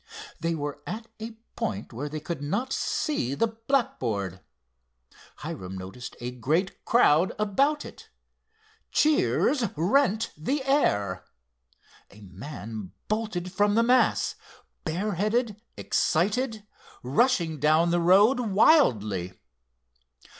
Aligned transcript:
They 0.39 0.55
were 0.55 0.81
at 0.87 1.05
a 1.19 1.33
point 1.55 1.93
where 1.93 2.09
they 2.09 2.19
could 2.19 2.41
not 2.41 2.73
see 2.73 3.35
the 3.35 3.45
blackboard. 3.45 4.39
Hiram 5.35 5.77
noticed 5.77 6.15
a 6.19 6.31
great 6.31 6.83
crowd 6.85 7.33
about 7.37 7.85
it. 7.85 8.09
Cheers 8.91 9.65
rent 9.75 10.31
the 10.35 10.63
air. 10.63 11.23
A 12.09 12.21
man 12.21 12.93
bolted 13.09 13.51
from 13.51 13.75
the 13.75 13.83
mass, 13.83 14.33
bareheaded, 14.85 15.61
excited, 15.77 16.65
rushing 17.03 17.59
down 17.59 17.91
the 17.91 18.01
road 18.01 18.39
wildly. 18.39 19.39